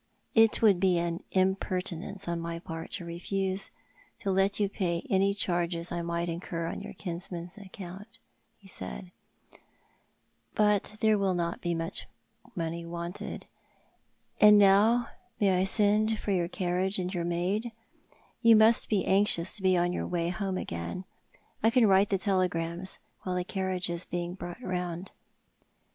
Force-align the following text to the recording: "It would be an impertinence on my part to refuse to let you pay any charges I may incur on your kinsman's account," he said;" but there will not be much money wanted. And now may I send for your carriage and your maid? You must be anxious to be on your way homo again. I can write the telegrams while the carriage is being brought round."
"It 0.43 0.63
would 0.63 0.79
be 0.79 0.97
an 0.97 1.23
impertinence 1.29 2.27
on 2.27 2.39
my 2.39 2.57
part 2.57 2.89
to 2.93 3.05
refuse 3.05 3.69
to 4.17 4.31
let 4.31 4.59
you 4.59 4.67
pay 4.67 5.05
any 5.11 5.35
charges 5.35 5.91
I 5.91 6.01
may 6.01 6.27
incur 6.27 6.65
on 6.65 6.81
your 6.81 6.93
kinsman's 6.93 7.55
account," 7.55 8.17
he 8.57 8.67
said;" 8.67 9.11
but 10.55 10.95
there 11.01 11.19
will 11.19 11.35
not 11.35 11.61
be 11.61 11.75
much 11.75 12.07
money 12.55 12.83
wanted. 12.83 13.45
And 14.39 14.57
now 14.57 15.09
may 15.39 15.55
I 15.61 15.65
send 15.65 16.17
for 16.17 16.31
your 16.31 16.47
carriage 16.47 16.97
and 16.97 17.13
your 17.13 17.23
maid? 17.23 17.71
You 18.41 18.55
must 18.55 18.89
be 18.89 19.05
anxious 19.05 19.55
to 19.57 19.61
be 19.61 19.77
on 19.77 19.93
your 19.93 20.07
way 20.07 20.29
homo 20.29 20.59
again. 20.61 21.05
I 21.61 21.69
can 21.69 21.85
write 21.85 22.09
the 22.09 22.17
telegrams 22.17 22.97
while 23.21 23.35
the 23.35 23.43
carriage 23.43 23.87
is 23.87 24.05
being 24.07 24.33
brought 24.33 24.63
round." 24.63 25.11